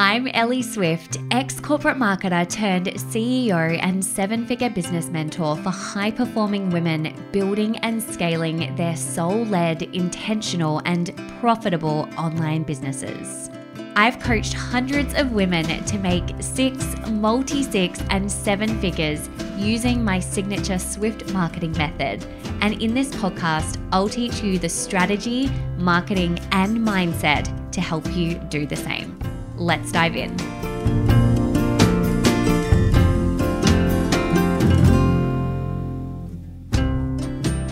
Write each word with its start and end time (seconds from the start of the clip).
I'm 0.00 0.28
Ellie 0.28 0.62
Swift, 0.62 1.16
ex 1.32 1.58
corporate 1.58 1.96
marketer 1.96 2.48
turned 2.48 2.86
CEO 2.86 3.76
and 3.82 4.04
seven 4.04 4.46
figure 4.46 4.70
business 4.70 5.08
mentor 5.08 5.56
for 5.56 5.70
high 5.70 6.12
performing 6.12 6.70
women 6.70 7.12
building 7.32 7.78
and 7.78 8.00
scaling 8.00 8.76
their 8.76 8.94
soul 8.94 9.44
led, 9.46 9.82
intentional, 9.82 10.80
and 10.84 11.12
profitable 11.40 12.08
online 12.16 12.62
businesses. 12.62 13.50
I've 13.96 14.20
coached 14.20 14.52
hundreds 14.52 15.14
of 15.14 15.32
women 15.32 15.66
to 15.86 15.98
make 15.98 16.32
six, 16.38 16.94
multi 17.08 17.64
six, 17.64 18.00
and 18.08 18.30
seven 18.30 18.80
figures 18.80 19.28
using 19.56 20.04
my 20.04 20.20
signature 20.20 20.78
Swift 20.78 21.32
marketing 21.32 21.72
method. 21.72 22.24
And 22.60 22.80
in 22.80 22.94
this 22.94 23.10
podcast, 23.10 23.84
I'll 23.90 24.08
teach 24.08 24.44
you 24.44 24.60
the 24.60 24.68
strategy, 24.68 25.50
marketing, 25.76 26.38
and 26.52 26.78
mindset 26.78 27.72
to 27.72 27.80
help 27.80 28.06
you 28.14 28.34
do 28.34 28.64
the 28.64 28.76
same. 28.76 29.17
Let's 29.58 29.90
dive 29.90 30.14
in. 30.14 30.38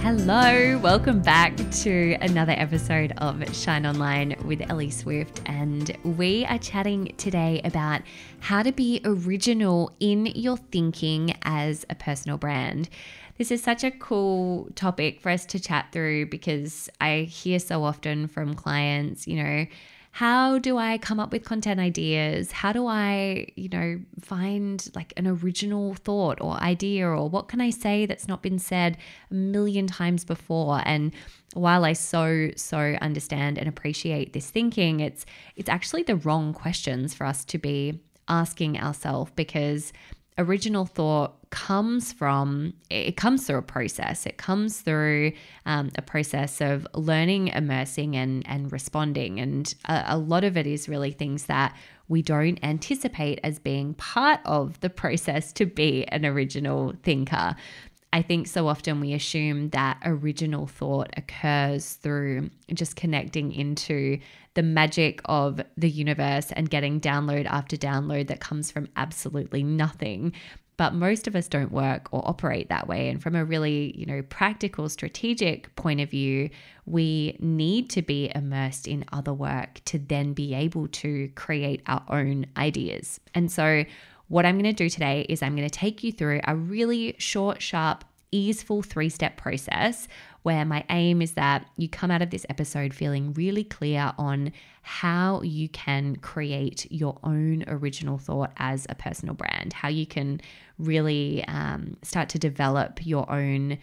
Hello, 0.03 0.79
welcome 0.79 1.21
back 1.21 1.57
to 1.71 2.17
another 2.21 2.55
episode 2.57 3.13
of 3.19 3.55
Shine 3.55 3.87
Online 3.87 4.35
with 4.45 4.69
Ellie 4.69 4.91
Swift. 4.91 5.41
And 5.47 5.97
we 6.03 6.45
are 6.47 6.59
chatting 6.59 7.15
today 7.19 7.61
about 7.63 8.03
how 8.41 8.65
to 8.65 8.73
be 8.73 9.01
original 9.05 9.93
in 10.01 10.27
your 10.27 10.57
thinking 10.57 11.37
as 11.43 11.87
a 11.89 11.95
personal 11.95 12.37
brand. 12.37 12.89
This 13.39 13.53
is 13.53 13.63
such 13.63 13.85
a 13.85 13.93
cool 13.93 14.69
topic 14.75 15.21
for 15.21 15.31
us 15.31 15.47
to 15.47 15.61
chat 15.61 15.93
through 15.93 16.27
because 16.27 16.91
I 17.01 17.29
hear 17.31 17.61
so 17.61 17.85
often 17.85 18.27
from 18.27 18.55
clients, 18.55 19.29
you 19.29 19.41
know, 19.41 19.67
how 20.17 20.59
do 20.59 20.79
I 20.79 20.97
come 20.97 21.21
up 21.21 21.31
with 21.31 21.45
content 21.45 21.79
ideas? 21.79 22.51
How 22.51 22.73
do 22.73 22.87
I, 22.87 23.49
you 23.55 23.69
know, 23.69 24.01
find 24.19 24.83
like 24.95 25.13
an 25.19 25.27
original 25.27 25.93
thought 25.93 26.41
or 26.41 26.55
idea 26.55 27.07
or 27.07 27.29
what 27.29 27.49
can 27.49 27.61
I 27.61 27.69
say 27.69 28.07
that's 28.07 28.27
not 28.27 28.43
been 28.43 28.59
said 28.59 28.97
a 29.31 29.35
million 29.35 29.87
times 29.87 30.25
before? 30.25 30.81
And 30.87 31.13
while 31.53 31.85
I 31.85 31.93
so 31.93 32.49
so 32.57 32.79
understand 33.03 33.59
and 33.59 33.69
appreciate 33.69 34.33
this 34.33 34.51
thinking, 34.51 35.01
it's 35.01 35.27
it's 35.55 35.69
actually 35.69 36.05
the 36.05 36.17
wrong 36.17 36.55
questions 36.55 37.13
for 37.13 37.27
us 37.27 37.45
to 37.45 37.59
be 37.59 38.01
asking 38.27 38.81
ourselves 38.81 39.33
because 39.37 39.93
original 40.39 40.85
thought 40.85 41.35
comes 41.51 42.13
from 42.13 42.75
it 42.91 43.17
comes 43.17 43.47
through 43.47 43.59
a 43.59 43.63
process. 43.63 44.27
It 44.27 44.37
comes 44.37 44.81
through 44.81 45.33
um, 45.65 45.91
a 45.97 46.03
process 46.03 46.61
of 46.61 46.87
learning 46.95 47.49
immersing 47.49 48.17
and 48.17 48.43
and 48.47 48.71
responding. 48.71 49.41
And 49.41 49.73
a, 49.87 50.05
a 50.09 50.19
lot 50.19 50.45
of 50.45 50.57
it 50.57 50.67
is 50.67 50.89
really 50.89 51.13
things 51.13 51.47
that 51.47 51.77
we 52.09 52.23
don't 52.23 52.59
anticipate 52.63 53.41
as 53.43 53.59
being 53.59 53.95
part 53.95 54.41
of 54.45 54.79
the 54.81 54.91
process 54.91 55.53
to 55.55 55.67
be 55.67 56.05
an 56.09 56.25
original 56.25 56.95
thinker 57.03 57.57
I 58.17 58.23
think 58.23 58.47
so 58.47 58.67
often 58.67 58.99
we 58.99 59.13
assume 59.13 59.69
that 59.71 60.01
original 60.03 60.67
thought 60.67 61.11
occurs 61.19 61.97
through 61.97 62.49
just 62.73 62.97
connecting 62.97 63.53
into 63.53 64.21
the 64.55 64.63
magic 64.63 65.21
of 65.27 65.61
the 65.77 65.91
universe 65.91 66.51
and 66.53 66.71
getting 66.71 66.99
download 66.99 67.45
after 67.45 67.77
download 67.77 68.29
that 68.29 68.41
comes 68.41 68.71
from 68.71 68.89
absolutely 68.97 69.63
nothing. 69.63 70.33
But 70.79 70.95
most 70.95 71.27
of 71.27 71.37
us 71.37 71.47
don't 71.47 71.73
work 71.73 72.09
or 72.11 72.27
operate 72.27 72.71
that 72.71 72.89
way. 72.89 73.11
And 73.11 73.23
from 73.23 73.35
a 73.35 73.45
really, 73.45 73.95
you 73.95 74.07
know, 74.07 74.23
practical, 74.23 74.89
strategic 74.89 75.77
point 75.77 76.01
of 76.01 76.09
view, 76.09 76.49
we 76.87 77.37
need 77.39 77.91
to 77.91 78.01
be 78.01 78.33
immersed 78.35 78.89
in 78.89 79.05
other 79.13 79.35
work 79.35 79.83
to 79.87 79.99
then 79.99 80.33
be 80.33 80.55
able 80.55 80.89
to 80.89 81.29
create 81.35 81.83
our 81.87 82.03
own 82.09 82.47
ideas. 82.57 83.21
And 83.35 83.53
so 83.53 83.85
what 84.29 84.45
I'm 84.45 84.57
going 84.57 84.65
to 84.65 84.73
do 84.73 84.91
today 84.91 85.27
is 85.29 85.43
I'm 85.43 85.57
going 85.57 85.69
to 85.69 85.79
take 85.79 86.03
you 86.03 86.13
through 86.13 86.41
a 86.45 86.57
really 86.57 87.15
short, 87.19 87.63
sharp, 87.63 88.05
easeful 88.33 88.83
three 88.83 89.09
step 89.09 89.37
process 89.37 90.09
where 90.43 90.65
my 90.65 90.85
aim 90.91 91.23
is 91.23 91.33
that 91.33 91.67
you 91.77 91.89
come 91.89 92.11
out 92.11 92.23
of 92.23 92.31
this 92.31 92.47
episode 92.49 92.95
feeling 92.95 93.33
really 93.35 93.65
clear 93.65 94.13
on 94.19 94.53
how 94.83 95.43
you 95.43 95.69
can 95.69 96.17
create 96.17 96.91
your 96.91 97.19
own 97.25 97.65
original 97.67 98.19
thought 98.19 98.53
as 98.57 98.87
a 98.89 98.95
personal 98.95 99.35
brand, 99.35 99.73
how 99.73 99.89
you 99.89 100.07
can 100.07 100.41
really 100.79 101.45
um, 101.49 101.97
start 102.03 102.29
to 102.29 102.39
develop 102.39 103.05
your 103.05 103.31
own 103.31 103.79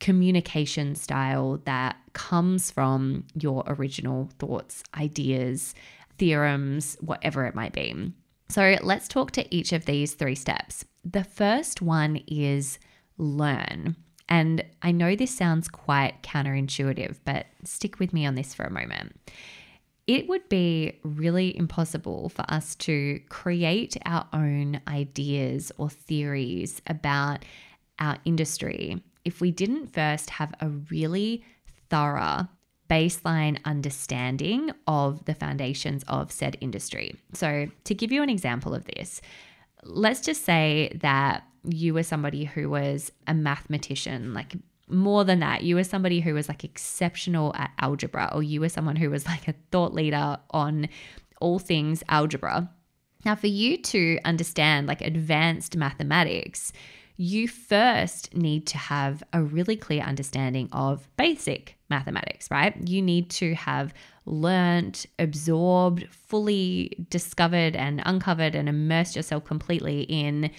communication 0.00 0.94
style 0.94 1.60
that 1.64 1.96
comes 2.12 2.70
from 2.70 3.24
your 3.40 3.64
original 3.66 4.28
thoughts, 4.38 4.82
ideas, 4.96 5.74
theorems, 6.18 6.96
whatever 7.00 7.46
it 7.46 7.54
might 7.54 7.72
be. 7.72 8.12
So 8.48 8.76
let's 8.82 9.08
talk 9.08 9.30
to 9.32 9.54
each 9.54 9.72
of 9.72 9.86
these 9.86 10.14
three 10.14 10.34
steps. 10.34 10.84
The 11.04 11.24
first 11.24 11.82
one 11.82 12.16
is 12.26 12.78
learn. 13.18 13.96
And 14.28 14.64
I 14.82 14.92
know 14.92 15.16
this 15.16 15.34
sounds 15.34 15.68
quite 15.68 16.22
counterintuitive, 16.22 17.18
but 17.24 17.46
stick 17.64 17.98
with 17.98 18.12
me 18.12 18.26
on 18.26 18.34
this 18.34 18.54
for 18.54 18.64
a 18.64 18.70
moment. 18.70 19.18
It 20.06 20.28
would 20.28 20.48
be 20.48 21.00
really 21.02 21.56
impossible 21.56 22.28
for 22.28 22.44
us 22.48 22.74
to 22.76 23.20
create 23.28 23.96
our 24.04 24.26
own 24.32 24.80
ideas 24.86 25.72
or 25.78 25.88
theories 25.88 26.82
about 26.86 27.44
our 27.98 28.18
industry 28.24 29.02
if 29.24 29.40
we 29.40 29.50
didn't 29.50 29.92
first 29.92 30.30
have 30.30 30.54
a 30.60 30.68
really 30.68 31.44
thorough 31.88 32.46
baseline 32.90 33.58
understanding 33.64 34.70
of 34.86 35.24
the 35.24 35.34
foundations 35.34 36.04
of 36.08 36.30
said 36.30 36.56
industry. 36.60 37.14
So, 37.32 37.68
to 37.84 37.94
give 37.94 38.12
you 38.12 38.22
an 38.22 38.30
example 38.30 38.74
of 38.74 38.84
this, 38.84 39.20
let's 39.82 40.20
just 40.20 40.44
say 40.44 40.96
that 41.00 41.44
you 41.64 41.94
were 41.94 42.02
somebody 42.02 42.44
who 42.44 42.68
was 42.68 43.10
a 43.26 43.34
mathematician, 43.34 44.34
like 44.34 44.54
more 44.88 45.24
than 45.24 45.40
that, 45.40 45.62
you 45.62 45.76
were 45.76 45.84
somebody 45.84 46.20
who 46.20 46.34
was 46.34 46.48
like 46.48 46.64
exceptional 46.64 47.54
at 47.56 47.72
algebra, 47.78 48.30
or 48.34 48.42
you 48.42 48.60
were 48.60 48.68
someone 48.68 48.96
who 48.96 49.10
was 49.10 49.26
like 49.26 49.48
a 49.48 49.54
thought 49.70 49.94
leader 49.94 50.38
on 50.50 50.88
all 51.40 51.58
things 51.58 52.02
algebra. 52.08 52.70
Now, 53.24 53.34
for 53.34 53.46
you 53.46 53.78
to 53.78 54.18
understand 54.24 54.86
like 54.86 55.00
advanced 55.00 55.76
mathematics, 55.76 56.72
you 57.16 57.46
first 57.46 58.34
need 58.34 58.66
to 58.66 58.78
have 58.78 59.22
a 59.32 59.42
really 59.42 59.76
clear 59.76 60.02
understanding 60.02 60.68
of 60.72 61.08
basic 61.16 61.78
mathematics, 61.88 62.50
right? 62.50 62.76
You 62.88 63.00
need 63.02 63.30
to 63.30 63.54
have 63.54 63.94
learned, 64.26 65.06
absorbed, 65.18 66.08
fully 66.10 67.06
discovered 67.10 67.76
and 67.76 68.02
uncovered 68.04 68.54
and 68.54 68.68
immersed 68.68 69.14
yourself 69.14 69.44
completely 69.44 70.02
in 70.02 70.50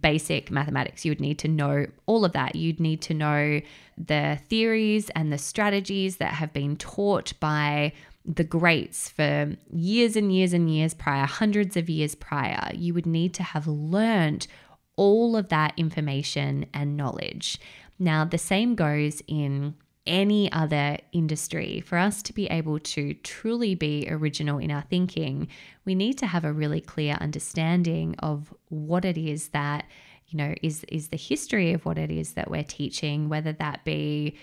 basic 0.00 0.50
mathematics. 0.50 1.04
You 1.04 1.12
would 1.12 1.20
need 1.20 1.38
to 1.40 1.48
know 1.48 1.86
all 2.06 2.24
of 2.24 2.32
that. 2.32 2.56
You'd 2.56 2.80
need 2.80 3.00
to 3.02 3.14
know 3.14 3.60
the 3.96 4.38
theories 4.48 5.08
and 5.10 5.32
the 5.32 5.38
strategies 5.38 6.16
that 6.18 6.34
have 6.34 6.52
been 6.52 6.76
taught 6.76 7.32
by 7.40 7.92
the 8.24 8.44
greats 8.44 9.08
for 9.08 9.56
years 9.72 10.14
and 10.14 10.32
years 10.34 10.52
and 10.52 10.70
years 10.70 10.94
prior, 10.94 11.26
hundreds 11.26 11.76
of 11.76 11.88
years 11.88 12.14
prior. 12.14 12.70
You 12.74 12.92
would 12.94 13.06
need 13.06 13.34
to 13.34 13.42
have 13.42 13.66
learned 13.66 14.46
all 15.02 15.36
of 15.36 15.48
that 15.48 15.72
information 15.76 16.64
and 16.72 16.96
knowledge. 16.96 17.58
Now, 17.98 18.24
the 18.24 18.38
same 18.38 18.76
goes 18.76 19.20
in 19.26 19.74
any 20.06 20.50
other 20.52 20.98
industry. 21.10 21.80
For 21.80 21.98
us 21.98 22.22
to 22.22 22.32
be 22.32 22.46
able 22.46 22.78
to 22.78 23.14
truly 23.14 23.74
be 23.74 24.06
original 24.08 24.58
in 24.58 24.70
our 24.70 24.82
thinking, 24.82 25.48
we 25.84 25.96
need 25.96 26.18
to 26.18 26.26
have 26.28 26.44
a 26.44 26.52
really 26.52 26.80
clear 26.80 27.14
understanding 27.20 28.14
of 28.20 28.54
what 28.68 29.04
it 29.04 29.18
is 29.18 29.48
that, 29.48 29.86
you 30.28 30.36
know, 30.38 30.54
is 30.62 30.84
is 30.84 31.08
the 31.08 31.16
history 31.16 31.72
of 31.72 31.84
what 31.84 31.98
it 31.98 32.10
is 32.12 32.34
that 32.34 32.48
we're 32.48 32.62
teaching, 32.62 33.28
whether 33.28 33.52
that 33.54 33.84
be 33.84 34.36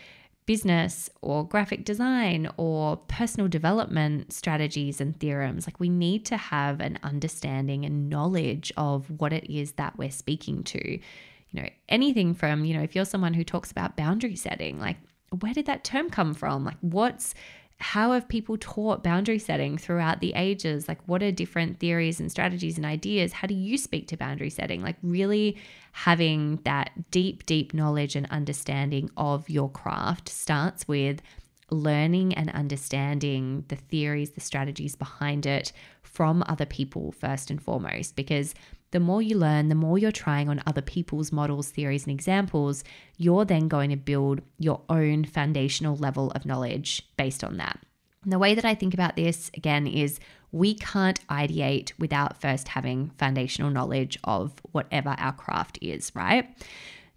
business 0.49 1.11
or 1.21 1.47
graphic 1.47 1.85
design 1.85 2.49
or 2.57 2.97
personal 2.97 3.47
development 3.47 4.33
strategies 4.33 4.99
and 4.99 5.15
theorems. 5.19 5.67
Like 5.67 5.79
we 5.79 5.89
need 5.89 6.25
to 6.25 6.37
have 6.37 6.81
an 6.81 6.97
understanding 7.03 7.85
and 7.85 8.09
knowledge 8.09 8.71
of 8.75 9.05
what 9.21 9.31
it 9.31 9.47
is 9.47 9.73
that 9.73 9.95
we're 9.95 10.09
speaking 10.09 10.63
to. 10.63 10.93
You 10.93 11.61
know, 11.61 11.69
anything 11.87 12.33
from, 12.33 12.65
you 12.65 12.75
know, 12.75 12.81
if 12.81 12.95
you're 12.95 13.05
someone 13.05 13.35
who 13.35 13.43
talks 13.43 13.69
about 13.69 13.95
boundary 13.95 14.35
setting, 14.35 14.79
like 14.79 14.97
where 15.39 15.53
did 15.53 15.67
that 15.67 15.83
term 15.83 16.09
come 16.09 16.33
from? 16.33 16.65
Like, 16.65 16.77
what's 16.81 17.35
how 17.79 18.11
have 18.11 18.27
people 18.27 18.57
taught 18.57 19.03
boundary 19.03 19.39
setting 19.39 19.77
throughout 19.77 20.19
the 20.19 20.33
ages? 20.35 20.87
Like, 20.89 20.99
what 21.05 21.23
are 21.23 21.31
different 21.31 21.79
theories 21.79 22.19
and 22.19 22.29
strategies 22.29 22.75
and 22.75 22.85
ideas? 22.85 23.31
How 23.31 23.47
do 23.47 23.53
you 23.53 23.77
speak 23.77 24.07
to 24.09 24.17
boundary 24.17 24.49
setting? 24.49 24.81
Like, 24.81 24.97
really 25.01 25.57
having 25.93 26.57
that 26.65 27.09
deep, 27.09 27.45
deep 27.45 27.73
knowledge 27.73 28.17
and 28.17 28.27
understanding 28.29 29.09
of 29.15 29.49
your 29.49 29.69
craft 29.69 30.27
starts 30.27 30.87
with 30.89 31.21
learning 31.71 32.33
and 32.33 32.49
understanding 32.49 33.63
the 33.69 33.75
theories, 33.77 34.31
the 34.31 34.41
strategies 34.41 34.95
behind 34.95 35.45
it 35.45 35.71
from 36.01 36.43
other 36.47 36.65
people 36.65 37.13
first 37.13 37.49
and 37.49 37.61
foremost, 37.61 38.15
because 38.15 38.53
the 38.91 38.99
more 38.99 39.21
you 39.21 39.37
learn, 39.37 39.69
the 39.69 39.75
more 39.75 39.97
you're 39.97 40.11
trying 40.11 40.49
on 40.49 40.63
other 40.65 40.81
people's 40.81 41.31
models, 41.31 41.69
theories, 41.69 42.05
and 42.05 42.13
examples, 42.13 42.83
you're 43.17 43.45
then 43.45 43.67
going 43.67 43.89
to 43.91 43.95
build 43.95 44.41
your 44.57 44.81
own 44.89 45.25
foundational 45.25 45.95
level 45.95 46.31
of 46.31 46.45
knowledge 46.45 47.07
based 47.17 47.43
on 47.43 47.57
that. 47.57 47.79
And 48.23 48.33
the 48.33 48.39
way 48.39 48.55
that 48.55 48.65
I 48.65 48.75
think 48.75 48.93
about 48.93 49.15
this 49.15 49.49
again 49.55 49.87
is 49.87 50.19
we 50.51 50.73
can't 50.73 51.25
ideate 51.27 51.93
without 51.99 52.41
first 52.41 52.69
having 52.69 53.11
foundational 53.17 53.69
knowledge 53.69 54.17
of 54.23 54.53
whatever 54.71 55.15
our 55.17 55.33
craft 55.33 55.77
is, 55.81 56.11
right? 56.15 56.49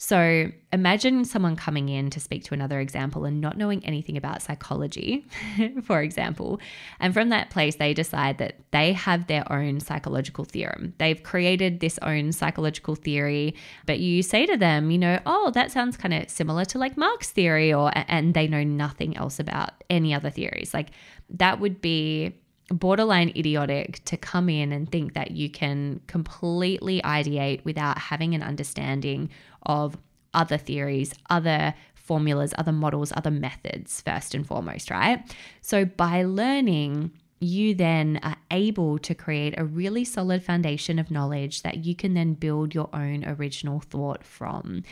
So 0.05 0.51
imagine 0.73 1.25
someone 1.25 1.55
coming 1.55 1.89
in 1.89 2.11
to 2.11 2.19
speak 2.19 2.43
to 2.47 2.55
another 2.55 2.81
example 2.81 3.25
and 3.25 3.41
not 3.41 3.57
knowing 3.57 3.87
anything 3.87 4.17
about 4.17 4.43
psychology, 4.43 5.25
for 5.85 6.03
example. 6.03 6.59
And 6.99 7.15
from 7.15 7.29
that 7.29 7.51
place, 7.51 7.77
they 7.77 7.95
decide 7.95 8.39
that 8.39 8.57
they 8.73 8.95
have 8.95 9.29
their 9.29 9.51
own 9.53 9.79
psychological 9.79 10.45
theorem. 10.45 10.93
They've 10.99 11.23
created 11.23 11.79
this 11.79 12.01
own 12.03 12.33
psychological 12.33 12.97
theory, 12.97 13.55
but 13.87 14.01
you 14.01 14.25
say 14.25 14.45
to 14.45 14.57
them, 14.57 14.91
you 14.91 14.99
know, 14.99 15.21
oh, 15.25 15.53
that 15.53 15.71
sounds 15.71 15.97
kind 15.97 16.15
of 16.15 16.29
similar 16.29 16.65
to 16.65 16.79
like 16.79 16.97
Mark's 16.97 17.31
theory, 17.31 17.73
or 17.73 17.93
and 17.95 18.35
they 18.35 18.49
know 18.49 18.65
nothing 18.65 19.17
else 19.17 19.39
about 19.39 19.85
any 19.89 20.13
other 20.13 20.31
theories. 20.31 20.75
Like 20.75 20.89
that 21.31 21.61
would 21.61 21.81
be 21.81 22.42
borderline 22.73 23.33
idiotic 23.37 24.05
to 24.05 24.17
come 24.17 24.49
in 24.49 24.73
and 24.73 24.91
think 24.91 25.15
that 25.15 25.31
you 25.33 25.51
can 25.51 26.01
completely 26.07 27.01
ideate 27.03 27.65
without 27.65 27.99
having 27.99 28.35
an 28.35 28.43
understanding 28.43 29.31
of 29.65 29.97
other 30.35 30.57
theories, 30.57 31.15
other 31.31 31.75
formulas, 31.95 32.53
other 32.59 32.73
models, 32.73 33.13
other 33.17 33.31
methods, 33.31 34.01
first 34.01 34.35
and 34.35 34.47
foremost, 34.47 34.91
right? 34.91 35.23
So 35.61 35.85
by 35.85 36.25
learning, 36.25 37.13
you 37.41 37.75
then 37.75 38.21
are 38.23 38.37
able 38.51 38.99
to 38.99 39.15
create 39.15 39.55
a 39.59 39.65
really 39.65 40.05
solid 40.05 40.43
foundation 40.43 40.99
of 40.99 41.11
knowledge 41.11 41.63
that 41.63 41.85
you 41.85 41.95
can 41.95 42.15
then 42.15 42.35
build 42.35 42.75
your 42.75 42.89
own 42.93 43.25
original 43.25 43.81
thought 43.81 44.25
from. 44.25 44.85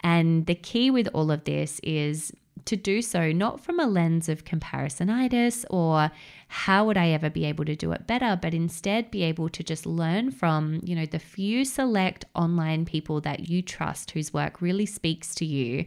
And 0.00 0.46
the 0.46 0.54
key 0.54 0.90
with 0.90 1.08
all 1.12 1.30
of 1.30 1.44
this 1.44 1.80
is 1.82 2.32
to 2.64 2.76
do 2.76 3.00
so 3.02 3.30
not 3.30 3.60
from 3.60 3.78
a 3.78 3.86
lens 3.86 4.28
of 4.28 4.44
comparisonitis 4.44 5.64
or 5.70 6.10
how 6.48 6.86
would 6.86 6.96
I 6.96 7.10
ever 7.10 7.30
be 7.30 7.44
able 7.44 7.64
to 7.64 7.76
do 7.76 7.92
it 7.92 8.06
better, 8.06 8.38
but 8.40 8.54
instead 8.54 9.10
be 9.10 9.22
able 9.22 9.48
to 9.50 9.62
just 9.62 9.86
learn 9.86 10.30
from, 10.30 10.80
you 10.82 10.96
know, 10.96 11.06
the 11.06 11.18
few 11.18 11.64
select 11.64 12.24
online 12.34 12.84
people 12.84 13.20
that 13.20 13.48
you 13.48 13.62
trust 13.62 14.12
whose 14.12 14.32
work 14.32 14.60
really 14.60 14.86
speaks 14.86 15.34
to 15.36 15.44
you 15.44 15.84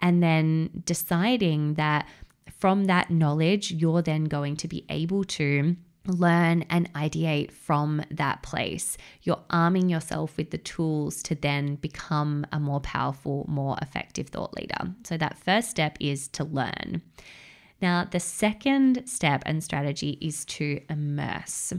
and 0.00 0.22
then 0.22 0.82
deciding 0.84 1.74
that 1.74 2.06
from 2.58 2.84
that 2.84 3.10
knowledge 3.10 3.72
you're 3.72 4.02
then 4.02 4.24
going 4.24 4.56
to 4.56 4.68
be 4.68 4.84
able 4.88 5.24
to 5.24 5.76
learn 6.06 6.62
and 6.70 6.92
ideate 6.94 7.50
from 7.52 8.02
that 8.10 8.42
place. 8.42 8.96
You're 9.22 9.42
arming 9.50 9.88
yourself 9.88 10.36
with 10.36 10.50
the 10.50 10.58
tools 10.58 11.22
to 11.24 11.34
then 11.34 11.76
become 11.76 12.46
a 12.52 12.58
more 12.60 12.80
powerful, 12.80 13.44
more 13.48 13.76
effective 13.82 14.28
thought 14.28 14.54
leader. 14.54 14.94
So, 15.04 15.16
that 15.16 15.38
first 15.38 15.70
step 15.70 15.96
is 16.00 16.28
to 16.28 16.44
learn. 16.44 17.02
Now, 17.80 18.04
the 18.04 18.20
second 18.20 19.06
step 19.06 19.42
and 19.46 19.64
strategy 19.64 20.18
is 20.20 20.44
to 20.46 20.80
immerse. 20.88 21.72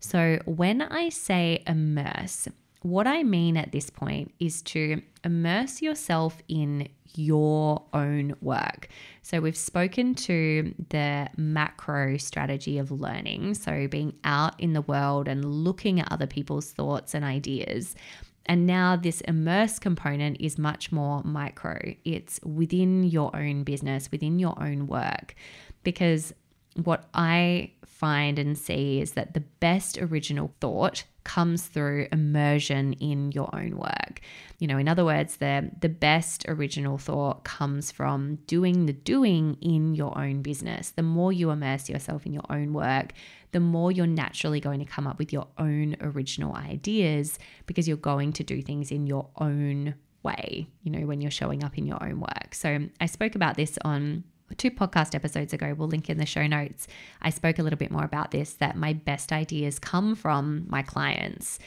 So, 0.00 0.38
when 0.46 0.82
I 0.82 1.08
say 1.08 1.62
immerse, 1.66 2.48
what 2.84 3.06
I 3.06 3.22
mean 3.22 3.56
at 3.56 3.72
this 3.72 3.88
point 3.88 4.34
is 4.38 4.60
to 4.62 5.00
immerse 5.24 5.80
yourself 5.80 6.42
in 6.48 6.86
your 7.14 7.82
own 7.94 8.34
work. 8.42 8.88
So, 9.22 9.40
we've 9.40 9.56
spoken 9.56 10.14
to 10.16 10.74
the 10.90 11.30
macro 11.38 12.18
strategy 12.18 12.76
of 12.76 12.90
learning, 12.90 13.54
so 13.54 13.88
being 13.88 14.14
out 14.24 14.60
in 14.60 14.74
the 14.74 14.82
world 14.82 15.28
and 15.28 15.46
looking 15.46 15.98
at 15.98 16.12
other 16.12 16.26
people's 16.26 16.72
thoughts 16.72 17.14
and 17.14 17.24
ideas. 17.24 17.96
And 18.44 18.66
now, 18.66 18.96
this 18.96 19.22
immerse 19.22 19.78
component 19.78 20.36
is 20.38 20.58
much 20.58 20.92
more 20.92 21.22
micro. 21.24 21.94
It's 22.04 22.38
within 22.44 23.04
your 23.04 23.34
own 23.34 23.64
business, 23.64 24.10
within 24.12 24.38
your 24.38 24.62
own 24.62 24.86
work. 24.86 25.34
Because 25.84 26.34
what 26.74 27.08
I 27.14 27.72
find 27.84 28.38
and 28.38 28.58
see 28.58 29.00
is 29.00 29.12
that 29.12 29.34
the 29.34 29.40
best 29.40 29.98
original 29.98 30.52
thought 30.60 31.04
comes 31.22 31.66
through 31.66 32.06
immersion 32.12 32.92
in 32.94 33.32
your 33.32 33.48
own 33.54 33.78
work. 33.78 34.20
You 34.58 34.68
know, 34.68 34.76
in 34.76 34.88
other 34.88 35.04
words, 35.04 35.36
the 35.36 35.70
the 35.80 35.88
best 35.88 36.44
original 36.48 36.98
thought 36.98 37.44
comes 37.44 37.90
from 37.90 38.36
doing 38.46 38.86
the 38.86 38.92
doing 38.92 39.56
in 39.60 39.94
your 39.94 40.16
own 40.18 40.42
business. 40.42 40.90
The 40.90 41.02
more 41.02 41.32
you 41.32 41.50
immerse 41.50 41.88
yourself 41.88 42.26
in 42.26 42.32
your 42.32 42.44
own 42.50 42.72
work, 42.72 43.12
the 43.52 43.60
more 43.60 43.90
you're 43.90 44.06
naturally 44.06 44.60
going 44.60 44.80
to 44.80 44.84
come 44.84 45.06
up 45.06 45.18
with 45.18 45.32
your 45.32 45.46
own 45.58 45.96
original 46.00 46.54
ideas 46.54 47.38
because 47.66 47.88
you're 47.88 47.96
going 47.96 48.32
to 48.34 48.44
do 48.44 48.60
things 48.60 48.90
in 48.90 49.06
your 49.06 49.28
own 49.36 49.94
way, 50.22 50.66
you 50.82 50.90
know, 50.90 51.06
when 51.06 51.20
you're 51.20 51.30
showing 51.30 51.62
up 51.62 51.78
in 51.78 51.86
your 51.86 52.02
own 52.02 52.20
work. 52.20 52.54
So, 52.54 52.88
I 53.00 53.06
spoke 53.06 53.34
about 53.34 53.56
this 53.56 53.78
on 53.84 54.24
two 54.54 54.70
podcast 54.70 55.14
episodes 55.14 55.52
ago, 55.52 55.74
we'll 55.76 55.88
link 55.88 56.08
in 56.08 56.18
the 56.18 56.26
show 56.26 56.46
notes. 56.46 56.86
I 57.22 57.30
spoke 57.30 57.58
a 57.58 57.62
little 57.62 57.78
bit 57.78 57.90
more 57.90 58.04
about 58.04 58.30
this 58.30 58.54
that 58.54 58.76
my 58.76 58.92
best 58.92 59.32
ideas 59.32 59.78
come 59.78 60.14
from 60.14 60.66
my 60.68 60.82
clients. 60.82 61.58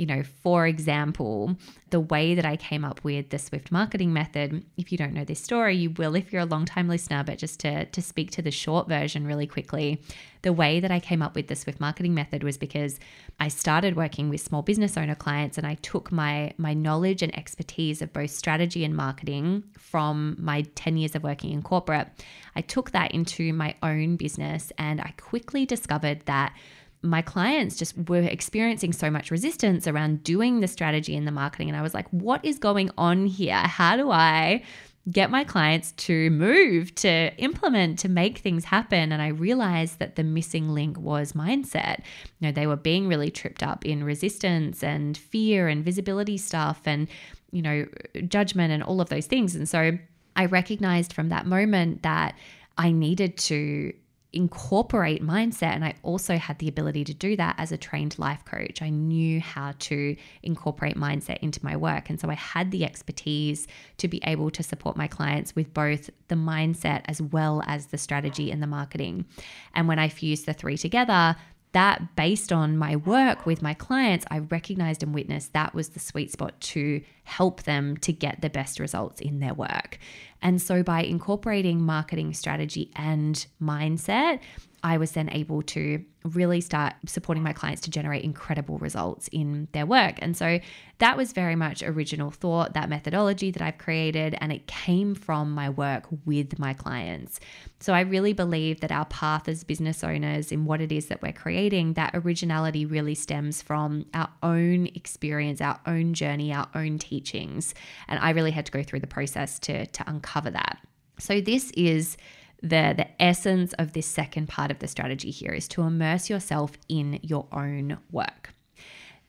You 0.00 0.06
know, 0.06 0.22
for 0.22 0.66
example, 0.66 1.56
the 1.90 2.00
way 2.00 2.34
that 2.34 2.46
I 2.46 2.56
came 2.56 2.86
up 2.86 3.04
with 3.04 3.28
the 3.28 3.38
Swift 3.38 3.70
marketing 3.70 4.14
method, 4.14 4.64
if 4.78 4.90
you 4.90 4.96
don't 4.96 5.12
know 5.12 5.26
this 5.26 5.44
story, 5.44 5.76
you 5.76 5.90
will 5.90 6.14
if 6.14 6.32
you're 6.32 6.40
a 6.40 6.46
long 6.46 6.64
time 6.64 6.88
listener, 6.88 7.22
but 7.22 7.36
just 7.36 7.60
to, 7.60 7.84
to 7.84 8.00
speak 8.00 8.30
to 8.30 8.40
the 8.40 8.50
short 8.50 8.88
version 8.88 9.26
really 9.26 9.46
quickly, 9.46 10.00
the 10.40 10.54
way 10.54 10.80
that 10.80 10.90
I 10.90 11.00
came 11.00 11.20
up 11.20 11.34
with 11.34 11.48
the 11.48 11.54
Swift 11.54 11.80
marketing 11.80 12.14
method 12.14 12.42
was 12.42 12.56
because 12.56 12.98
I 13.38 13.48
started 13.48 13.94
working 13.94 14.30
with 14.30 14.40
small 14.40 14.62
business 14.62 14.96
owner 14.96 15.14
clients 15.14 15.58
and 15.58 15.66
I 15.66 15.74
took 15.74 16.10
my 16.10 16.54
my 16.56 16.72
knowledge 16.72 17.22
and 17.22 17.36
expertise 17.36 18.00
of 18.00 18.14
both 18.14 18.30
strategy 18.30 18.86
and 18.86 18.96
marketing 18.96 19.64
from 19.78 20.36
my 20.38 20.62
10 20.76 20.96
years 20.96 21.14
of 21.14 21.22
working 21.22 21.52
in 21.52 21.60
corporate. 21.60 22.08
I 22.56 22.62
took 22.62 22.92
that 22.92 23.12
into 23.12 23.52
my 23.52 23.74
own 23.82 24.16
business 24.16 24.72
and 24.78 24.98
I 25.02 25.12
quickly 25.18 25.66
discovered 25.66 26.20
that 26.24 26.54
my 27.02 27.22
clients 27.22 27.76
just 27.76 27.96
were 28.08 28.20
experiencing 28.20 28.92
so 28.92 29.10
much 29.10 29.30
resistance 29.30 29.86
around 29.86 30.22
doing 30.22 30.60
the 30.60 30.68
strategy 30.68 31.16
and 31.16 31.26
the 31.26 31.32
marketing. 31.32 31.68
And 31.68 31.76
I 31.76 31.82
was 31.82 31.94
like, 31.94 32.08
what 32.10 32.44
is 32.44 32.58
going 32.58 32.90
on 32.98 33.26
here? 33.26 33.56
How 33.56 33.96
do 33.96 34.10
I 34.10 34.62
get 35.10 35.30
my 35.30 35.44
clients 35.44 35.92
to 35.92 36.30
move, 36.30 36.94
to 36.94 37.34
implement, 37.38 37.98
to 37.98 38.08
make 38.08 38.38
things 38.38 38.64
happen. 38.66 39.12
And 39.12 39.22
I 39.22 39.28
realized 39.28 39.98
that 39.98 40.16
the 40.16 40.22
missing 40.22 40.68
link 40.68 40.98
was 40.98 41.32
mindset. 41.32 42.00
You 42.38 42.48
know, 42.48 42.52
they 42.52 42.66
were 42.66 42.76
being 42.76 43.08
really 43.08 43.30
tripped 43.30 43.62
up 43.62 43.84
in 43.86 44.04
resistance 44.04 44.82
and 44.82 45.16
fear 45.16 45.68
and 45.68 45.84
visibility 45.84 46.36
stuff 46.36 46.82
and, 46.84 47.08
you 47.50 47.62
know, 47.62 47.86
judgment 48.28 48.72
and 48.72 48.82
all 48.82 49.00
of 49.00 49.08
those 49.08 49.26
things. 49.26 49.54
And 49.54 49.68
so 49.68 49.98
I 50.36 50.44
recognized 50.46 51.12
from 51.12 51.30
that 51.30 51.46
moment 51.46 52.02
that 52.02 52.36
I 52.76 52.92
needed 52.92 53.36
to 53.38 53.92
incorporate 54.32 55.22
mindset. 55.22 55.74
And 55.74 55.84
I 55.84 55.94
also 56.02 56.36
had 56.36 56.58
the 56.58 56.68
ability 56.68 57.04
to 57.04 57.14
do 57.14 57.36
that 57.36 57.56
as 57.58 57.72
a 57.72 57.76
trained 57.76 58.18
life 58.18 58.44
coach. 58.44 58.80
I 58.82 58.90
knew 58.90 59.40
how 59.40 59.74
to 59.80 60.16
incorporate 60.42 60.96
mindset 60.96 61.38
into 61.38 61.64
my 61.64 61.76
work. 61.76 62.10
And 62.10 62.20
so 62.20 62.30
I 62.30 62.34
had 62.34 62.70
the 62.70 62.84
expertise 62.84 63.66
to 63.98 64.08
be 64.08 64.20
able 64.24 64.50
to 64.50 64.62
support 64.62 64.96
my 64.96 65.08
clients 65.08 65.56
with 65.56 65.74
both 65.74 66.10
the 66.28 66.36
mindset 66.36 67.02
as 67.06 67.20
well 67.20 67.62
as 67.66 67.86
the 67.86 67.98
strategy 67.98 68.50
and 68.50 68.62
the 68.62 68.66
marketing. 68.66 69.26
And 69.74 69.88
when 69.88 69.98
I 69.98 70.08
fused 70.08 70.46
the 70.46 70.52
three 70.52 70.76
together, 70.76 71.36
that 71.72 72.16
based 72.16 72.52
on 72.52 72.76
my 72.76 72.96
work 72.96 73.46
with 73.46 73.62
my 73.62 73.74
clients, 73.74 74.26
I 74.30 74.38
recognized 74.38 75.02
and 75.02 75.14
witnessed 75.14 75.52
that 75.52 75.74
was 75.74 75.90
the 75.90 76.00
sweet 76.00 76.32
spot 76.32 76.60
to 76.60 77.00
help 77.30 77.62
them 77.62 77.96
to 77.98 78.12
get 78.12 78.42
the 78.42 78.50
best 78.50 78.80
results 78.80 79.20
in 79.20 79.38
their 79.38 79.54
work. 79.54 79.98
And 80.42 80.60
so 80.60 80.82
by 80.82 81.02
incorporating 81.02 81.80
marketing 81.80 82.34
strategy 82.34 82.90
and 82.96 83.46
mindset, 83.62 84.40
I 84.82 84.96
was 84.96 85.12
then 85.12 85.28
able 85.30 85.62
to 85.62 86.02
really 86.24 86.60
start 86.60 86.94
supporting 87.06 87.42
my 87.42 87.52
clients 87.52 87.82
to 87.82 87.90
generate 87.90 88.24
incredible 88.24 88.78
results 88.78 89.28
in 89.28 89.68
their 89.72 89.86
work. 89.86 90.16
And 90.20 90.36
so 90.36 90.58
that 90.98 91.16
was 91.16 91.32
very 91.32 91.56
much 91.56 91.82
original 91.82 92.30
thought, 92.30 92.74
that 92.74 92.88
methodology 92.88 93.50
that 93.50 93.62
I've 93.62 93.78
created, 93.78 94.36
and 94.40 94.52
it 94.52 94.66
came 94.66 95.14
from 95.14 95.52
my 95.52 95.70
work 95.70 96.06
with 96.24 96.58
my 96.58 96.72
clients. 96.74 97.40
So 97.78 97.92
I 97.94 98.00
really 98.00 98.32
believe 98.32 98.80
that 98.80 98.92
our 98.92 99.06
path 99.06 99.48
as 99.48 99.64
business 99.64 100.04
owners 100.04 100.52
in 100.52 100.64
what 100.64 100.80
it 100.80 100.92
is 100.92 101.06
that 101.06 101.22
we're 101.22 101.32
creating, 101.32 101.94
that 101.94 102.12
originality 102.14 102.84
really 102.86 103.14
stems 103.14 103.62
from 103.62 104.06
our 104.12 104.28
own 104.42 104.88
experience, 104.94 105.60
our 105.60 105.80
own 105.86 106.14
journey, 106.14 106.52
our 106.52 106.68
own 106.74 106.98
teachings. 107.20 107.74
And 108.08 108.18
I 108.20 108.30
really 108.30 108.50
had 108.50 108.66
to 108.66 108.72
go 108.72 108.82
through 108.82 109.00
the 109.00 109.06
process 109.06 109.58
to, 109.60 109.86
to 109.86 110.04
uncover 110.10 110.50
that. 110.50 110.78
So 111.18 111.40
this 111.40 111.70
is 111.72 112.16
the 112.62 112.94
the 112.96 113.08
essence 113.22 113.72
of 113.74 113.92
this 113.92 114.06
second 114.06 114.48
part 114.48 114.70
of 114.70 114.78
the 114.80 114.88
strategy 114.88 115.30
here 115.30 115.52
is 115.52 115.66
to 115.68 115.82
immerse 115.82 116.28
yourself 116.28 116.72
in 116.88 117.18
your 117.22 117.46
own 117.52 117.98
work. 118.10 118.52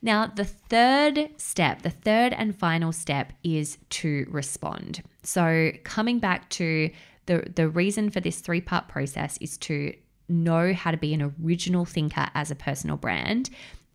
Now, 0.01 0.27
the 0.27 0.45
third 0.45 1.29
step, 1.37 1.83
the 1.83 1.91
third 1.91 2.33
and 2.33 2.57
final 2.57 2.91
step 2.91 3.33
is 3.43 3.77
to 4.01 4.25
respond. 4.29 5.03
So, 5.23 5.71
coming 5.83 6.19
back 6.19 6.49
to 6.51 6.89
the, 7.27 7.43
the 7.55 7.69
reason 7.69 8.09
for 8.09 8.19
this 8.19 8.39
three 8.39 8.61
part 8.61 8.87
process 8.87 9.37
is 9.39 9.57
to 9.59 9.93
know 10.27 10.73
how 10.73 10.91
to 10.91 10.97
be 10.97 11.13
an 11.13 11.33
original 11.43 11.85
thinker 11.85 12.27
as 12.33 12.49
a 12.51 12.55
personal 12.55 12.97
brand. 12.97 13.49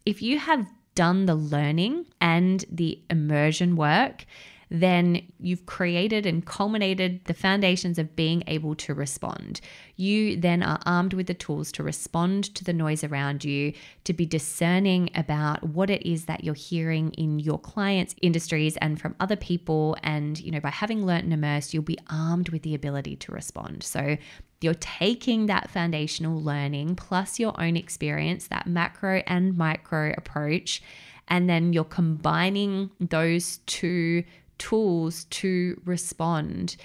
If 0.05 0.23
you 0.23 0.39
have 0.39 0.67
done 0.97 1.27
the 1.27 1.37
learning 1.37 2.07
and 2.21 2.65
the 2.69 2.99
immersion 3.09 3.77
work, 3.77 4.27
then 4.69 5.23
you've 5.39 5.65
created 5.67 6.27
and 6.27 6.45
culminated 6.45 7.25
the 7.27 7.35
foundations 7.35 7.99
of 7.99 8.17
being 8.17 8.43
able 8.47 8.75
to 8.75 8.95
respond. 8.95 9.61
You 9.95 10.37
then 10.37 10.63
are 10.63 10.81
armed 10.85 11.15
with 11.15 11.29
the 11.29 11.35
tools 11.35 11.71
to 11.73 11.83
respond 11.83 12.55
to 12.57 12.65
the 12.65 12.73
noise 12.73 13.05
around 13.05 13.45
you, 13.45 13.73
to 14.05 14.13
be 14.13 14.27
discerning 14.27 15.11
about 15.15 15.63
what 15.63 15.89
it 15.89 16.05
is 16.05 16.25
that 16.25 16.43
you're 16.43 16.55
hearing 16.55 17.13
in 17.13 17.39
your 17.39 17.59
clients' 17.59 18.17
industries 18.23 18.77
and 18.79 19.01
from 19.01 19.15
other 19.21 19.37
people. 19.37 19.97
And, 20.03 20.41
you 20.41 20.51
know, 20.51 20.61
by 20.61 20.71
having 20.71 21.07
learnt 21.07 21.25
and 21.25 21.33
immersed, 21.33 21.73
you'll 21.73 21.83
be 21.85 21.99
armed 22.11 22.49
with 22.49 22.63
the 22.63 22.75
ability 22.75 23.17
to 23.17 23.33
respond. 23.33 23.85
So 23.85 24.17
you're 24.61 24.75
taking 24.75 25.47
that 25.47 25.71
foundational 25.71 26.41
learning 26.43 26.97
plus 26.97 27.39
your 27.39 27.59
own 27.61 27.77
experience, 27.77 28.49
that 28.49 28.67
macro 28.67 29.23
and 29.27 29.57
micro 29.57 30.13
approach, 30.17 30.83
and 31.29 31.49
then 31.49 31.73
you're 31.73 31.85
combining 31.85 32.91
those 33.01 33.59
two 33.67 34.25
tools 34.59 35.25
to 35.25 35.81
respond. 35.85 36.77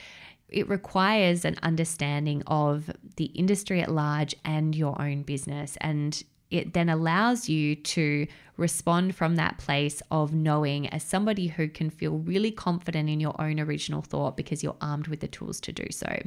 It 0.49 0.67
requires 0.67 1.45
an 1.45 1.57
understanding 1.63 2.43
of 2.47 2.89
the 3.15 3.25
industry 3.25 3.81
at 3.81 3.91
large 3.91 4.35
and 4.43 4.75
your 4.75 5.01
own 5.01 5.23
business. 5.23 5.77
And 5.81 6.21
it 6.49 6.73
then 6.73 6.89
allows 6.89 7.47
you 7.47 7.75
to 7.75 8.27
respond 8.57 9.15
from 9.15 9.37
that 9.37 9.57
place 9.57 10.03
of 10.11 10.33
knowing 10.33 10.87
as 10.89 11.01
somebody 11.01 11.47
who 11.47 11.67
can 11.69 11.89
feel 11.89 12.17
really 12.17 12.51
confident 12.51 13.09
in 13.09 13.19
your 13.19 13.39
own 13.41 13.59
original 13.59 14.01
thought 14.01 14.35
because 14.35 14.61
you're 14.61 14.75
armed 14.81 15.07
with 15.07 15.21
the 15.21 15.27
tools 15.27 15.61
to 15.61 15.71
do 15.71 15.87
so. 15.89 16.21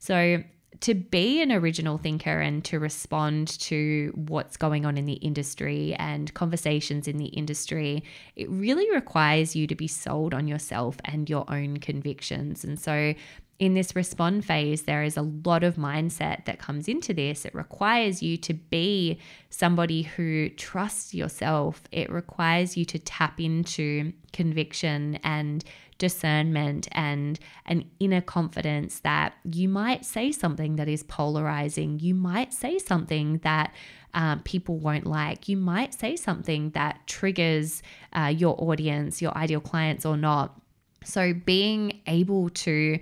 So, 0.00 0.42
to 0.80 0.94
be 0.94 1.42
an 1.42 1.52
original 1.52 1.98
thinker 1.98 2.40
and 2.40 2.64
to 2.64 2.78
respond 2.78 3.48
to 3.60 4.12
what's 4.14 4.56
going 4.56 4.86
on 4.86 4.96
in 4.96 5.04
the 5.04 5.14
industry 5.14 5.94
and 5.98 6.32
conversations 6.32 7.08
in 7.08 7.18
the 7.18 7.26
industry, 7.26 8.04
it 8.36 8.48
really 8.48 8.90
requires 8.92 9.54
you 9.56 9.66
to 9.66 9.74
be 9.74 9.88
sold 9.88 10.32
on 10.32 10.46
yourself 10.46 10.96
and 11.04 11.28
your 11.28 11.44
own 11.48 11.78
convictions. 11.78 12.64
And 12.64 12.78
so, 12.78 13.14
in 13.58 13.74
this 13.74 13.94
respond 13.94 14.42
phase, 14.46 14.82
there 14.82 15.02
is 15.02 15.18
a 15.18 15.22
lot 15.22 15.62
of 15.62 15.76
mindset 15.76 16.46
that 16.46 16.58
comes 16.58 16.88
into 16.88 17.12
this. 17.12 17.44
It 17.44 17.54
requires 17.54 18.22
you 18.22 18.38
to 18.38 18.54
be 18.54 19.18
somebody 19.50 20.00
who 20.00 20.48
trusts 20.48 21.12
yourself. 21.12 21.82
It 21.92 22.10
requires 22.10 22.78
you 22.78 22.86
to 22.86 22.98
tap 22.98 23.38
into 23.38 24.14
conviction 24.32 25.16
and 25.22 25.62
discernment 26.00 26.88
and 26.90 27.38
an 27.66 27.88
inner 28.00 28.22
confidence 28.22 28.98
that 29.00 29.34
you 29.44 29.68
might 29.68 30.04
say 30.04 30.32
something 30.32 30.74
that 30.76 30.88
is 30.88 31.04
polarizing. 31.04 32.00
You 32.00 32.14
might 32.14 32.52
say 32.52 32.78
something 32.78 33.38
that 33.44 33.72
um, 34.14 34.40
people 34.40 34.78
won't 34.78 35.06
like. 35.06 35.48
You 35.48 35.56
might 35.56 35.94
say 35.94 36.16
something 36.16 36.70
that 36.70 37.06
triggers 37.06 37.82
uh, 38.12 38.32
your 38.36 38.56
audience, 38.58 39.22
your 39.22 39.36
ideal 39.38 39.60
clients, 39.60 40.04
or 40.04 40.16
not. 40.16 40.60
So, 41.04 41.32
being 41.32 42.00
able 42.06 42.48
to 42.50 42.98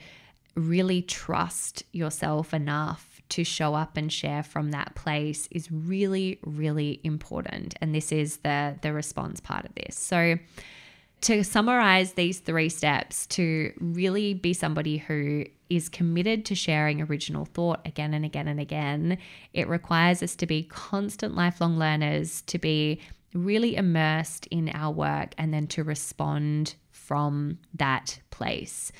really 0.54 1.00
trust 1.02 1.84
yourself 1.92 2.52
enough 2.52 3.22
to 3.28 3.44
show 3.44 3.74
up 3.74 3.96
and 3.96 4.12
share 4.12 4.42
from 4.42 4.70
that 4.70 4.94
place 4.94 5.48
is 5.50 5.70
really 5.70 6.38
really 6.44 6.98
important 7.04 7.74
and 7.80 7.94
this 7.94 8.10
is 8.10 8.38
the 8.38 8.74
the 8.82 8.92
response 8.92 9.38
part 9.38 9.64
of 9.66 9.74
this 9.74 9.96
so 9.96 10.36
to 11.20 11.42
summarize 11.42 12.12
these 12.12 12.38
three 12.38 12.68
steps 12.68 13.26
to 13.26 13.72
really 13.80 14.34
be 14.34 14.52
somebody 14.52 14.98
who 14.98 15.44
is 15.68 15.88
committed 15.88 16.44
to 16.46 16.54
sharing 16.54 17.02
original 17.02 17.44
thought 17.44 17.80
again 17.84 18.14
and 18.14 18.24
again 18.24 18.48
and 18.48 18.60
again 18.60 19.18
it 19.52 19.68
requires 19.68 20.22
us 20.22 20.34
to 20.36 20.46
be 20.46 20.62
constant 20.62 21.34
lifelong 21.34 21.78
learners 21.78 22.42
to 22.42 22.58
be 22.58 23.00
really 23.34 23.76
immersed 23.76 24.46
in 24.46 24.70
our 24.70 24.92
work 24.92 25.34
and 25.36 25.52
then 25.52 25.66
to 25.66 25.84
respond 25.84 26.74
from 26.90 27.58
that 27.74 28.18
place 28.30 28.90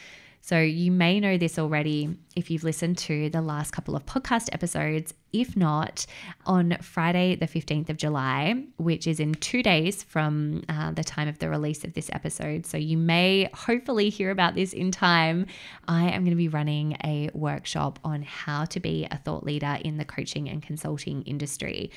so, 0.49 0.59
you 0.59 0.91
may 0.91 1.21
know 1.21 1.37
this 1.37 1.59
already 1.59 2.17
if 2.35 2.51
you've 2.51 2.65
listened 2.65 2.97
to 2.99 3.29
the 3.29 3.43
last 3.43 3.71
couple 3.71 3.95
of 3.95 4.07
podcast 4.07 4.49
episodes. 4.51 5.13
If 5.31 5.59
not, 5.59 6.07
on 6.47 6.79
Friday, 6.81 7.37
the 7.37 7.47
15th 7.47 7.91
of 7.91 7.99
July, 7.99 8.65
which 8.79 9.07
is 9.07 9.21
in 9.21 9.35
two 9.35 9.63
days 9.63 10.03
from 10.05 10.63
uh, 10.71 10.93
the 10.93 11.05
time 11.05 11.29
of 11.29 11.39
the 11.39 11.51
release 11.51 11.85
of 11.85 11.93
this 11.93 12.09
episode. 12.15 12.65
So, 12.65 12.79
you 12.79 12.97
may 12.97 13.51
hopefully 13.53 14.09
hear 14.09 14.31
about 14.31 14.55
this 14.55 14.73
in 14.73 14.91
time. 14.91 15.45
I 15.87 16.05
am 16.05 16.23
going 16.23 16.31
to 16.31 16.35
be 16.35 16.49
running 16.49 16.97
a 17.05 17.29
workshop 17.35 17.99
on 18.03 18.23
how 18.23 18.65
to 18.65 18.81
be 18.81 19.07
a 19.11 19.19
thought 19.19 19.45
leader 19.45 19.77
in 19.85 19.99
the 19.99 20.07
coaching 20.07 20.49
and 20.49 20.63
consulting 20.63 21.25
industry 21.25 21.91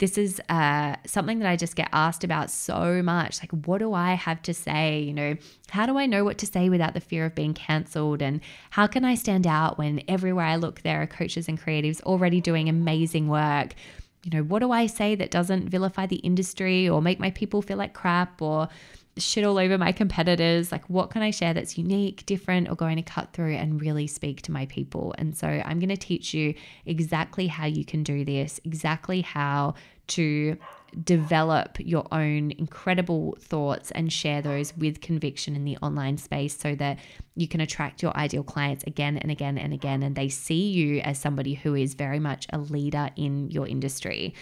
this 0.00 0.16
is 0.16 0.40
uh, 0.48 0.96
something 1.06 1.38
that 1.40 1.48
I 1.48 1.56
just 1.56 1.76
get 1.76 1.90
asked 1.92 2.24
about 2.24 2.50
so 2.50 3.02
much. 3.02 3.40
Like, 3.40 3.52
what 3.66 3.78
do 3.78 3.92
I 3.92 4.14
have 4.14 4.40
to 4.42 4.54
say? 4.54 4.98
You 4.98 5.12
know, 5.12 5.36
how 5.68 5.84
do 5.84 5.98
I 5.98 6.06
know 6.06 6.24
what 6.24 6.38
to 6.38 6.46
say 6.46 6.70
without 6.70 6.94
the 6.94 7.00
fear 7.00 7.26
of 7.26 7.34
being 7.34 7.52
cancelled? 7.52 8.22
And 8.22 8.40
how 8.70 8.86
can 8.86 9.04
I 9.04 9.14
stand 9.14 9.46
out 9.46 9.76
when 9.76 10.02
everywhere 10.08 10.46
I 10.46 10.56
look, 10.56 10.80
there 10.80 11.02
are 11.02 11.06
coaches 11.06 11.48
and 11.48 11.60
creatives 11.60 12.02
already 12.02 12.40
doing 12.40 12.68
amazing 12.68 13.28
work? 13.28 13.74
You 14.24 14.30
know, 14.32 14.42
what 14.42 14.58
do 14.58 14.70
I 14.70 14.86
say 14.86 15.14
that 15.14 15.30
doesn't 15.30 15.70
vilify 15.70 16.06
the 16.06 16.16
industry 16.16 16.88
or 16.88 17.00
make 17.00 17.18
my 17.18 17.30
people 17.30 17.62
feel 17.62 17.78
like 17.78 17.94
crap 17.94 18.42
or 18.42 18.68
shit 19.18 19.44
all 19.44 19.58
over 19.58 19.78
my 19.78 19.92
competitors. 19.92 20.72
Like, 20.72 20.88
what 20.88 21.10
can 21.10 21.22
I 21.22 21.30
share 21.30 21.54
that's 21.54 21.76
unique, 21.76 22.24
different, 22.26 22.68
or 22.68 22.74
going 22.74 22.96
to 22.96 23.02
cut 23.02 23.32
through 23.32 23.54
and 23.54 23.80
really 23.80 24.06
speak 24.06 24.42
to 24.42 24.52
my 24.52 24.66
people? 24.66 25.14
And 25.18 25.36
so, 25.36 25.46
I'm 25.48 25.78
going 25.78 25.90
to 25.90 25.96
teach 25.96 26.34
you 26.34 26.54
exactly 26.86 27.46
how 27.46 27.66
you 27.66 27.84
can 27.84 28.02
do 28.02 28.24
this, 28.24 28.60
exactly 28.64 29.20
how 29.20 29.74
to 30.10 30.56
develop 31.04 31.76
your 31.78 32.06
own 32.10 32.50
incredible 32.52 33.36
thoughts 33.40 33.90
and 33.92 34.12
share 34.12 34.42
those 34.42 34.76
with 34.76 35.00
conviction 35.00 35.54
in 35.54 35.64
the 35.64 35.76
online 35.78 36.18
space 36.18 36.56
so 36.58 36.74
that 36.74 36.98
you 37.36 37.46
can 37.46 37.60
attract 37.60 38.02
your 38.02 38.16
ideal 38.16 38.42
clients 38.42 38.82
again 38.84 39.16
and 39.16 39.30
again 39.30 39.56
and 39.56 39.72
again 39.72 40.02
and 40.02 40.16
they 40.16 40.28
see 40.28 40.70
you 40.70 41.00
as 41.00 41.18
somebody 41.18 41.54
who 41.54 41.74
is 41.74 41.94
very 41.94 42.18
much 42.18 42.46
a 42.52 42.58
leader 42.58 43.08
in 43.16 43.50
your 43.50 43.68
industry. 43.68 44.34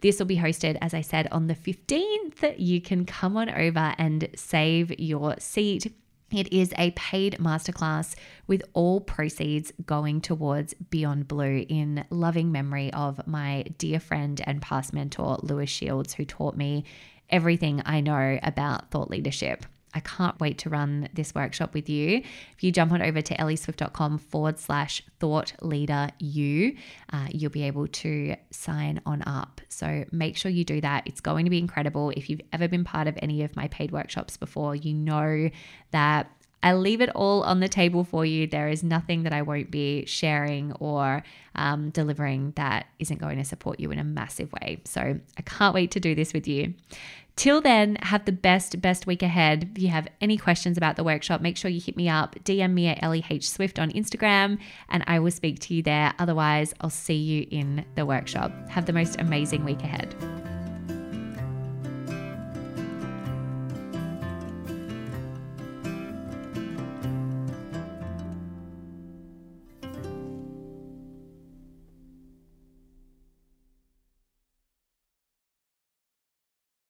This 0.00 0.18
will 0.18 0.26
be 0.26 0.36
hosted, 0.36 0.76
as 0.80 0.94
I 0.94 1.00
said, 1.00 1.26
on 1.32 1.46
the 1.46 1.54
15th. 1.54 2.54
You 2.58 2.80
can 2.80 3.04
come 3.04 3.36
on 3.36 3.48
over 3.50 3.94
and 3.98 4.28
save 4.36 4.98
your 5.00 5.34
seat. 5.38 5.92
It 6.32 6.52
is 6.52 6.74
a 6.76 6.90
paid 6.92 7.34
masterclass 7.38 8.16
with 8.48 8.62
all 8.72 9.00
proceeds 9.00 9.72
going 9.84 10.20
towards 10.20 10.74
Beyond 10.74 11.28
Blue 11.28 11.64
in 11.68 12.04
loving 12.10 12.50
memory 12.50 12.92
of 12.92 13.24
my 13.28 13.64
dear 13.78 14.00
friend 14.00 14.40
and 14.44 14.60
past 14.60 14.92
mentor, 14.92 15.38
Lewis 15.42 15.70
Shields, 15.70 16.14
who 16.14 16.24
taught 16.24 16.56
me 16.56 16.84
everything 17.30 17.80
I 17.86 18.00
know 18.00 18.40
about 18.42 18.90
thought 18.90 19.08
leadership. 19.08 19.66
I 19.94 20.00
can't 20.00 20.38
wait 20.40 20.58
to 20.58 20.68
run 20.68 21.08
this 21.14 21.34
workshop 21.34 21.72
with 21.72 21.88
you. 21.88 22.22
If 22.54 22.62
you 22.62 22.70
jump 22.70 22.92
on 22.92 23.00
over 23.00 23.22
to 23.22 23.34
ellieswift.com 23.34 24.18
forward 24.18 24.58
slash 24.58 25.02
thought 25.18 25.54
leader 25.62 26.08
you, 26.18 26.76
uh, 27.12 27.28
you'll 27.30 27.50
be 27.50 27.62
able 27.62 27.86
to 27.86 28.36
sign 28.50 29.00
on 29.06 29.22
up. 29.26 29.60
So 29.68 30.04
make 30.12 30.36
sure 30.36 30.50
you 30.50 30.64
do 30.64 30.80
that. 30.82 31.06
It's 31.06 31.20
going 31.20 31.46
to 31.46 31.50
be 31.50 31.58
incredible. 31.58 32.10
If 32.10 32.28
you've 32.28 32.42
ever 32.52 32.68
been 32.68 32.84
part 32.84 33.08
of 33.08 33.18
any 33.22 33.42
of 33.42 33.56
my 33.56 33.68
paid 33.68 33.90
workshops 33.90 34.36
before, 34.36 34.74
you 34.74 34.92
know 34.92 35.50
that 35.92 36.30
I 36.66 36.72
leave 36.72 37.00
it 37.00 37.10
all 37.10 37.44
on 37.44 37.60
the 37.60 37.68
table 37.68 38.02
for 38.02 38.26
you. 38.26 38.48
There 38.48 38.68
is 38.68 38.82
nothing 38.82 39.22
that 39.22 39.32
I 39.32 39.42
won't 39.42 39.70
be 39.70 40.04
sharing 40.04 40.72
or 40.80 41.22
um, 41.54 41.90
delivering 41.90 42.54
that 42.56 42.88
isn't 42.98 43.20
going 43.20 43.38
to 43.38 43.44
support 43.44 43.78
you 43.78 43.92
in 43.92 44.00
a 44.00 44.04
massive 44.04 44.52
way. 44.52 44.80
So 44.84 45.00
I 45.00 45.42
can't 45.42 45.76
wait 45.76 45.92
to 45.92 46.00
do 46.00 46.16
this 46.16 46.32
with 46.32 46.48
you. 46.48 46.74
Till 47.36 47.60
then, 47.60 47.98
have 48.02 48.24
the 48.24 48.32
best, 48.32 48.80
best 48.80 49.06
week 49.06 49.22
ahead. 49.22 49.70
If 49.76 49.82
you 49.82 49.90
have 49.90 50.08
any 50.20 50.36
questions 50.36 50.76
about 50.76 50.96
the 50.96 51.04
workshop, 51.04 51.40
make 51.40 51.56
sure 51.56 51.70
you 51.70 51.80
hit 51.80 51.96
me 51.96 52.08
up, 52.08 52.34
DM 52.42 52.72
me 52.72 52.88
at 52.88 53.00
Ellie 53.00 53.24
H 53.30 53.48
Swift 53.48 53.78
on 53.78 53.92
Instagram, 53.92 54.58
and 54.88 55.04
I 55.06 55.20
will 55.20 55.30
speak 55.30 55.60
to 55.60 55.74
you 55.74 55.84
there. 55.84 56.14
Otherwise, 56.18 56.74
I'll 56.80 56.90
see 56.90 57.14
you 57.14 57.46
in 57.48 57.84
the 57.94 58.04
workshop. 58.04 58.50
Have 58.70 58.86
the 58.86 58.92
most 58.92 59.20
amazing 59.20 59.64
week 59.64 59.84
ahead. 59.84 60.16